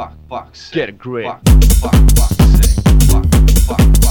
fuck, 0.00 0.14
fuck, 0.28 0.56
sick. 0.56 0.74
Get 0.74 0.88
a 0.88 0.92
grip. 0.92 1.26
Fuck, 1.26 1.42
fuck, 1.44 1.94
fuck, 2.16 2.32
sick. 2.56 2.84
Fuck, 3.10 3.26
fuck, 3.66 3.96
fuck. 4.02 4.09